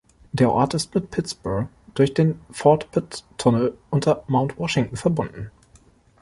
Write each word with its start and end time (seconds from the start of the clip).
Der 0.31 0.51
Ort 0.51 0.73
ist 0.73 0.95
mit 0.95 1.11
Pittsburgh 1.11 1.67
durch 1.93 2.11
den 2.15 2.41
Fort-Pitt-Tunnel 2.49 3.77
unter 3.91 4.23
Mount 4.27 4.57
Washington 4.57 4.97
verbunden. 4.97 5.51